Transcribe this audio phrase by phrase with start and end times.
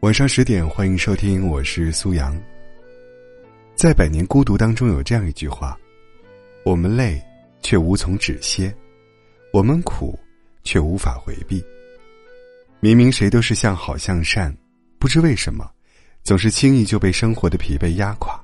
[0.00, 2.36] 晚上十点，欢迎收听，我是苏阳。
[3.76, 5.78] 在《百年孤独》当中有这样一句话
[6.66, 7.22] ：“我们累，
[7.62, 8.72] 却无从止歇；
[9.52, 10.18] 我们苦，
[10.64, 11.64] 却无法回避。
[12.80, 14.56] 明明谁都是向好向善，
[14.98, 15.70] 不知为什么，
[16.24, 18.38] 总是轻易就被生活的疲惫压垮。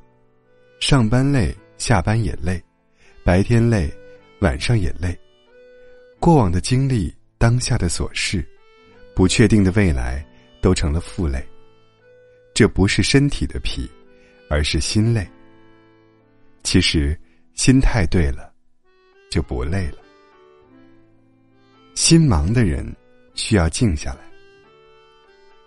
[0.79, 2.59] 上班累，下班也累；
[3.25, 3.93] 白天累，
[4.41, 5.19] 晚上也累。
[6.21, 8.47] 过往的经历，当下的琐事，
[9.15, 10.25] 不确定的未来。”
[10.61, 11.47] 都成了负累。
[12.53, 13.89] 这不是身体的疲，
[14.51, 15.25] 而是心累。
[16.65, 17.17] 其实，
[17.55, 18.53] 心态对了，
[19.31, 19.99] 就不累了。
[21.95, 22.85] 心忙的人
[23.35, 24.21] 需要静下来。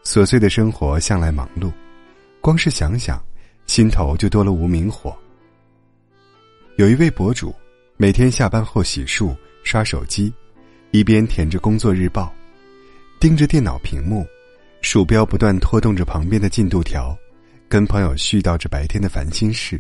[0.04, 1.72] 琐碎的生活向来忙碌，
[2.42, 3.24] 光是想想，
[3.66, 5.18] 心头就多了无名火。
[6.76, 7.56] 有一位博主，
[7.96, 9.34] 每天下班后洗漱、
[9.64, 10.34] 刷手机，
[10.92, 12.34] 一边舔着工作日报，
[13.20, 14.26] 盯着电脑屏幕。
[14.82, 17.16] 鼠标不断拖动着旁边的进度条，
[17.70, 19.80] 跟朋友絮叨着白天的烦心事，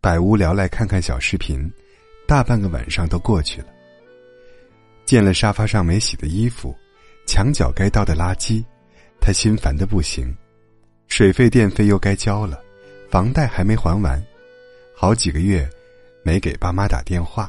[0.00, 1.70] 百无聊赖看看小视频，
[2.26, 3.68] 大半个晚上都过去了。
[5.04, 6.74] 见了沙发上没洗的衣服，
[7.26, 8.64] 墙角该倒的垃圾，
[9.20, 10.34] 他心烦的不行。
[11.08, 12.58] 水费电费又该交了，
[13.10, 14.20] 房贷还没还完，
[14.94, 15.68] 好几个月
[16.24, 17.48] 没给爸妈打电话。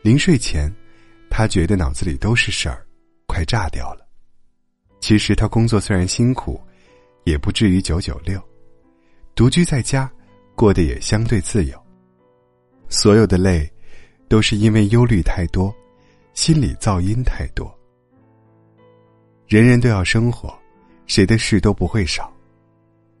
[0.00, 0.72] 临睡前，
[1.38, 2.82] 他觉得脑子里都是事儿，
[3.26, 4.08] 快炸掉了。
[5.00, 6.58] 其实他工作虽然辛苦，
[7.24, 8.42] 也不至于九九六，
[9.34, 10.10] 独居在家，
[10.54, 11.78] 过得也相对自由。
[12.88, 13.70] 所有的累，
[14.30, 15.70] 都是因为忧虑太多，
[16.32, 17.70] 心理噪音太多。
[19.46, 20.58] 人人都要生活，
[21.06, 22.32] 谁的事都不会少。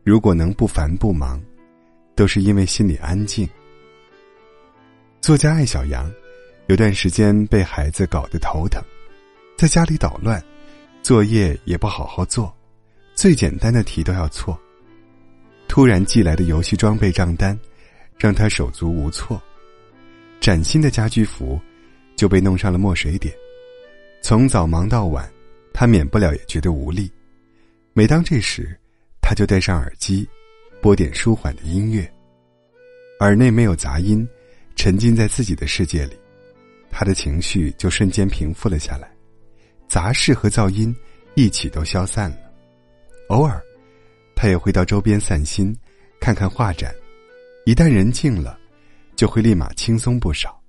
[0.04, 1.38] 如果能不烦不忙，
[2.14, 3.46] 都是因为心里安静。
[5.20, 6.10] 作家艾小阳，
[6.68, 8.82] 有段时间被孩子搞得头疼，
[9.56, 10.42] 在家里捣乱。
[11.00, 12.52] 作业也不好好做，
[13.14, 14.60] 最简单的题都要错。
[15.68, 17.56] 突然寄来的游戏装备账单，
[18.18, 19.40] 让他手足无措。
[20.40, 21.60] 崭新的家居服，
[22.16, 23.32] 就被弄上了墨水点。
[24.20, 25.30] 从早忙到晚，
[25.72, 27.08] 他免不了也觉得无力。
[27.92, 28.76] 每当这时，
[29.22, 30.28] 他就戴上耳机，
[30.82, 32.12] 播点舒缓的音乐。
[33.20, 34.28] 耳内没有杂音，
[34.74, 36.16] 沉浸在自己的世界里，
[36.90, 39.10] 他的情绪就瞬间平复了下来。
[39.88, 40.94] 杂事和噪音
[41.34, 42.38] 一起都消散了。
[43.28, 43.62] 偶尔，
[44.34, 45.76] 他也会到周边散心，
[46.20, 46.94] 看看画展。
[47.64, 48.58] 一旦人静了，
[49.16, 50.60] 就会立马轻松不少。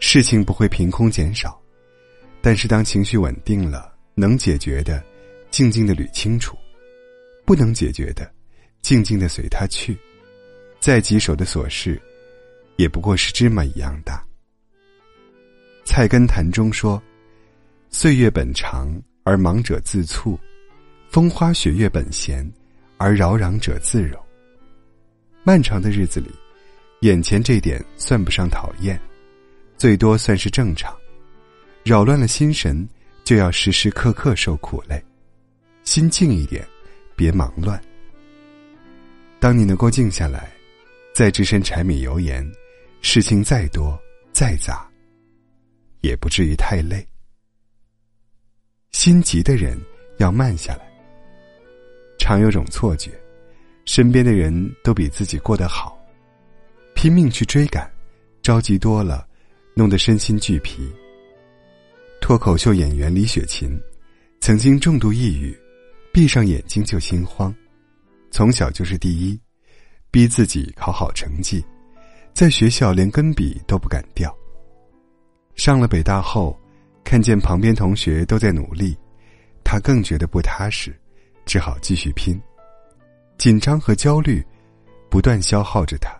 [0.00, 1.60] 事情不会凭空减少，
[2.42, 5.02] 但是当情绪稳定了，能解决的，
[5.50, 6.56] 静静的捋清楚；
[7.44, 8.28] 不能解决的，
[8.82, 9.96] 静静的随他去。
[10.80, 12.00] 再棘手的琐事，
[12.76, 14.25] 也不过是芝麻一样大。
[15.96, 17.02] 菜根谭中说。
[17.88, 18.86] 岁月本长
[19.24, 20.38] 而忙者自促，
[21.08, 22.46] 风花雪月本闲
[22.98, 24.22] 而扰攘者自扰。
[25.42, 26.30] 漫长的日子里，
[27.00, 29.00] 眼前这点算不上讨厌，
[29.78, 30.94] 最多算是正常。
[31.82, 32.86] 扰乱了心神，
[33.24, 35.02] 就要时时刻刻受苦累。
[35.82, 36.62] 心静一点，
[37.16, 37.82] 别忙乱。
[39.40, 40.52] 当你能够静下来，
[41.14, 42.46] 再置身柴米油盐，
[43.00, 43.98] 事情再多
[44.30, 44.85] 再杂，
[46.06, 47.06] 也不至于太累。
[48.92, 49.78] 心急的人
[50.18, 50.86] 要慢下来。
[52.18, 53.10] 常有种错觉，
[53.84, 55.96] 身边的人都比自己过得好，
[56.94, 57.88] 拼命去追赶，
[58.42, 59.26] 着急多了，
[59.74, 60.90] 弄得身心俱疲。
[62.20, 63.78] 脱口秀演员李雪琴，
[64.40, 65.56] 曾经重度抑郁，
[66.12, 67.54] 闭上眼睛就心慌，
[68.30, 69.38] 从小就是第一，
[70.10, 71.64] 逼自己考好成绩，
[72.32, 74.34] 在学校连根笔都不敢掉。
[75.56, 76.56] 上了北大后。
[77.08, 78.98] 看见旁边同学都在努力，
[79.62, 80.92] 他更觉得不踏实，
[81.44, 82.36] 只好继续拼。
[83.38, 84.44] 紧张和焦虑
[85.08, 86.10] 不断消耗着他，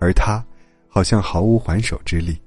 [0.00, 0.42] 而他
[0.88, 2.40] 好像毫无还手之力。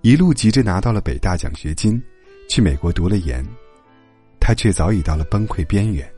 [0.00, 2.02] 一路急着拿到了北大奖学金，
[2.48, 3.46] 去美国读了研，
[4.40, 6.10] 他却早已到了崩溃边缘，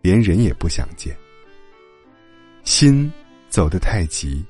[0.00, 1.12] 连人也不想见。
[2.62, 3.12] 心
[3.48, 4.44] 走得太急，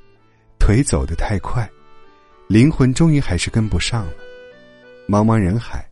[0.59, 1.67] 腿走得太快，
[2.49, 4.13] 灵魂终于还是跟不上了。
[5.09, 5.89] 茫茫人海，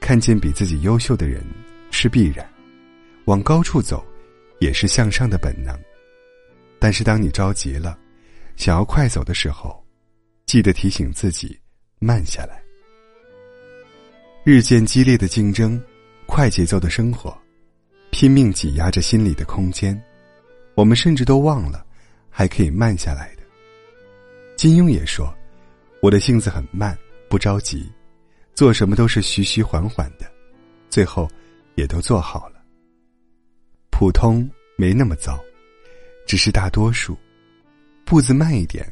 [0.00, 1.42] 看见比自己优秀的人
[1.90, 2.48] 是必然，
[3.26, 4.04] 往高处走，
[4.58, 5.78] 也是向上的本能。
[6.78, 7.98] 但是当你着急了，
[8.56, 9.84] 想要快走的时候，
[10.46, 11.58] 记得提醒自己
[11.98, 12.62] 慢下来。
[14.44, 15.80] 日渐激烈的竞争，
[16.26, 17.36] 快节奏的生活，
[18.10, 20.00] 拼命挤压着心里的空间，
[20.74, 21.86] 我们甚至都忘了
[22.28, 23.42] 还可以慢下来的。
[24.56, 25.32] 金庸也说
[26.02, 26.98] ：“我的性子很慢，
[27.30, 27.90] 不着急。”
[28.54, 30.30] 做什么都是徐徐缓缓的，
[30.90, 31.26] 最后
[31.74, 32.62] 也都做好了。
[33.90, 34.46] 普通
[34.76, 35.42] 没那么糟，
[36.26, 37.16] 只是大多数。
[38.04, 38.86] 步子慢一点，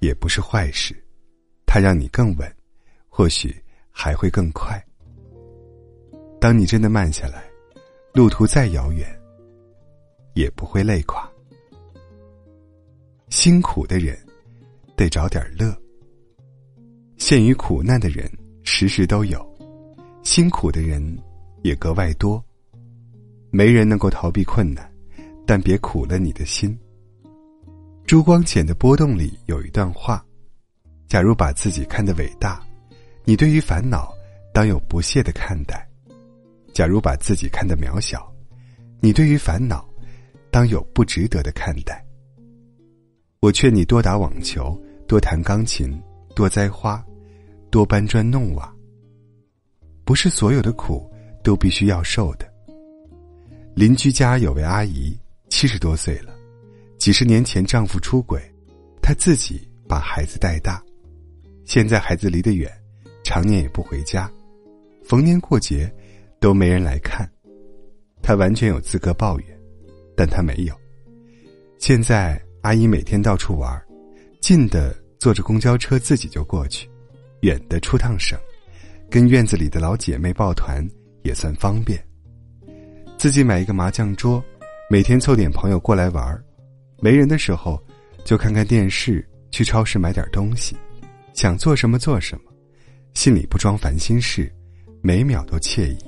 [0.00, 0.94] 也不是坏事，
[1.64, 2.54] 它让你更稳，
[3.08, 3.56] 或许
[3.90, 4.78] 还会更快。
[6.38, 7.48] 当你真的慢下来，
[8.12, 9.08] 路途再遥远，
[10.34, 11.26] 也不会累垮。
[13.30, 14.18] 辛苦的人，
[14.94, 15.74] 得找点乐。
[17.18, 18.30] 陷于苦难的人，
[18.62, 19.38] 时时都有；
[20.22, 21.18] 辛苦的人，
[21.62, 22.42] 也格外多。
[23.50, 24.88] 没人能够逃避困难，
[25.44, 26.78] 但别苦了你的心。
[28.06, 30.24] 朱光潜的波动里有一段话：
[31.08, 32.64] 假如把自己看得伟大，
[33.24, 34.14] 你对于烦恼
[34.54, 35.76] 当有不屑的看待；
[36.72, 38.32] 假如把自己看得渺小，
[39.00, 39.86] 你对于烦恼
[40.52, 42.02] 当有不值得的看待。
[43.40, 46.00] 我劝你多打网球，多弹钢琴，
[46.34, 47.04] 多栽花，
[47.70, 48.74] 多搬砖弄瓦。
[50.04, 51.10] 不是所有的苦
[51.42, 52.50] 都必须要受的。
[53.74, 55.16] 邻居家有位阿姨，
[55.48, 56.34] 七十多岁了，
[56.96, 58.42] 几十年前丈夫出轨，
[59.02, 60.82] 她自己把孩子带大，
[61.64, 62.72] 现在孩子离得远，
[63.22, 64.30] 常年也不回家，
[65.04, 65.92] 逢年过节
[66.40, 67.30] 都没人来看，
[68.22, 69.60] 她完全有资格抱怨，
[70.16, 70.74] 但她没有。
[71.78, 73.80] 现在阿姨每天到处玩，
[74.40, 76.90] 近的坐着公交车自己就过去，
[77.40, 78.38] 远的出趟省，
[79.10, 80.86] 跟院子里的老姐妹抱团
[81.22, 82.02] 也算方便。
[83.16, 84.42] 自己买一个麻将桌，
[84.90, 86.42] 每天凑点朋友过来玩儿，
[87.00, 87.82] 没人的时候
[88.24, 90.76] 就看看电视，去超市买点东西，
[91.34, 92.52] 想做什么做什么，
[93.14, 94.52] 心里不装烦心事，
[95.02, 95.98] 每秒都惬意。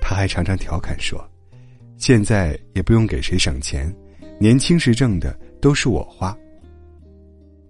[0.00, 1.22] 他还常常调侃说
[1.96, 3.94] ：“现在也不用给谁省钱，
[4.38, 6.36] 年轻时挣的都是我花。”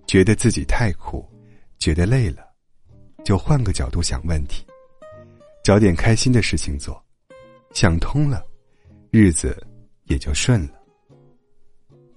[0.07, 1.29] 觉得自己太苦，
[1.83, 2.47] 觉得累了，
[3.25, 4.65] 就换个角度想问题，
[5.65, 7.05] 找点开心的事情做。
[7.75, 8.41] 想通了，
[9.11, 9.67] 日子
[10.05, 10.75] 也就顺了。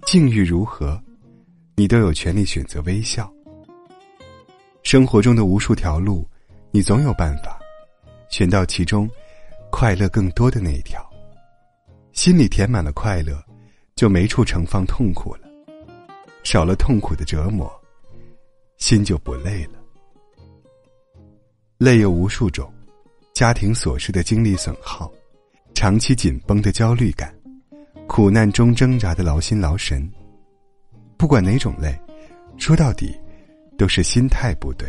[0.02, 1.02] 境遇如何，
[1.74, 3.28] 你都有权利选择微笑。
[4.84, 6.24] 生活中的无数条路，
[6.70, 7.58] 你总有办法
[8.28, 9.10] 选到其中
[9.72, 11.04] 快乐更多的那一条。
[12.12, 13.42] 心里填满了快乐，
[13.96, 15.40] 就没处盛放痛苦了。
[16.44, 17.68] 少了痛苦的折磨，
[18.78, 19.78] 心就不累了。
[21.78, 22.72] 累有无数种，
[23.34, 25.12] 家庭琐事的精力损耗。
[25.74, 27.34] 长期紧绷的焦虑感，
[28.06, 30.10] 苦难中挣扎的劳心劳神。
[31.18, 31.94] 不管哪种累，
[32.56, 33.14] 说到底，
[33.76, 34.88] 都是心态不对。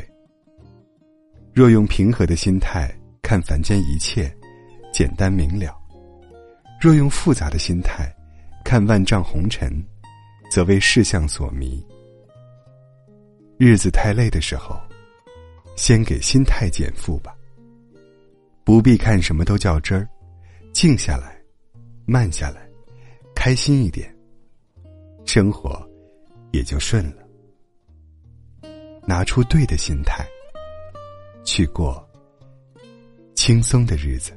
[1.54, 2.90] 若用平和的心态
[3.22, 4.34] 看凡间一切，
[4.94, 5.74] 简单明了；
[6.80, 8.10] 若用复杂的心态
[8.64, 9.70] 看万丈红尘，
[10.50, 11.86] 则为世相所迷。
[13.58, 14.80] 日子太累的时候，
[15.76, 17.36] 先给心态减负吧。
[18.64, 20.08] 不必看什么都较真儿。
[20.74, 21.42] 静下来，
[22.06, 22.70] 慢下来，
[23.34, 24.16] 开心一点，
[25.26, 25.84] 生活
[26.52, 27.24] 也就顺了。
[29.08, 30.24] 拿出对的心态，
[31.44, 32.08] 去过
[33.34, 34.34] 轻松的日子。